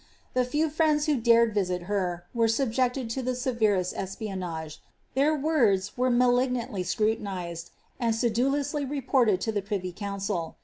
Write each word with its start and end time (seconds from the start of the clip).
The 0.33 0.45
few 0.45 0.71
friends 0.71 1.05
who 1.05 1.15
dared 1.17 1.53
visit 1.53 1.83
her, 1.83 2.25
were 2.33 2.47
subjected 2.47 3.07
to 3.11 3.21
the 3.21 3.35
severest 3.35 3.93
e*pionflge, 3.95 4.79
their 5.13 5.35
words 5.35 5.95
were 5.95 6.09
malignantly 6.09 6.81
scrutinized, 6.81 7.69
and 7.99 8.15
sedulously 8.15 8.83
teporled 8.83 9.39
to 9.41 9.51
the 9.51 9.61
privy 9.61 9.91
council. 9.91 10.55